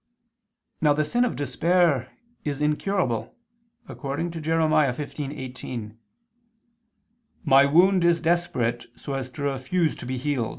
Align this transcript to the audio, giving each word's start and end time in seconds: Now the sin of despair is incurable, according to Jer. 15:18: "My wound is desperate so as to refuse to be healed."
Now 0.81 0.93
the 0.93 1.05
sin 1.05 1.23
of 1.23 1.35
despair 1.35 2.11
is 2.43 2.59
incurable, 2.59 3.35
according 3.87 4.31
to 4.31 4.41
Jer. 4.41 4.57
15:18: 4.57 5.95
"My 7.43 7.65
wound 7.67 8.03
is 8.03 8.19
desperate 8.19 8.87
so 8.95 9.13
as 9.13 9.29
to 9.29 9.43
refuse 9.43 9.95
to 9.97 10.07
be 10.07 10.17
healed." 10.17 10.49